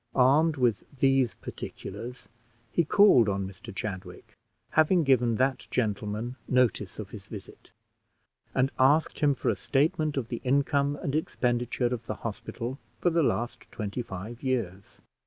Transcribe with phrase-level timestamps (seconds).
[0.15, 2.27] Armed with these particulars,
[2.71, 4.35] he called on Mr Chadwick,
[4.71, 7.69] having given that gentleman notice of his visit;
[8.55, 13.11] and asked him for a statement of the income and expenditure of the hospital for
[13.11, 14.97] the last twenty five years.